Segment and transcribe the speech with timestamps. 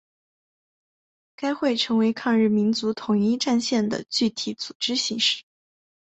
[1.35, 5.43] 该会成为抗日民族统一战线的具体组织形式。